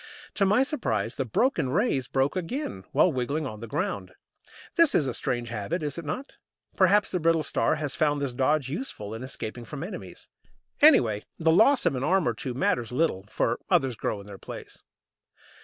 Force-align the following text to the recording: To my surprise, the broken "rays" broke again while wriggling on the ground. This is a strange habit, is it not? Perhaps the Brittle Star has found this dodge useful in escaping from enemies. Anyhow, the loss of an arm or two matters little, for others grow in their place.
To 0.33 0.47
my 0.47 0.63
surprise, 0.63 1.13
the 1.15 1.25
broken 1.25 1.69
"rays" 1.69 2.07
broke 2.07 2.35
again 2.35 2.85
while 2.91 3.13
wriggling 3.13 3.45
on 3.45 3.59
the 3.59 3.67
ground. 3.67 4.13
This 4.75 4.95
is 4.95 5.05
a 5.05 5.13
strange 5.13 5.49
habit, 5.49 5.83
is 5.83 5.99
it 5.99 6.05
not? 6.05 6.37
Perhaps 6.75 7.11
the 7.11 7.19
Brittle 7.19 7.43
Star 7.43 7.75
has 7.75 7.95
found 7.95 8.19
this 8.19 8.33
dodge 8.33 8.67
useful 8.67 9.13
in 9.13 9.21
escaping 9.21 9.63
from 9.63 9.83
enemies. 9.83 10.27
Anyhow, 10.81 11.19
the 11.37 11.51
loss 11.51 11.85
of 11.85 11.93
an 11.93 12.03
arm 12.03 12.27
or 12.27 12.33
two 12.33 12.55
matters 12.55 12.91
little, 12.91 13.25
for 13.29 13.59
others 13.69 13.95
grow 13.95 14.19
in 14.19 14.25
their 14.25 14.39
place. 14.39 14.81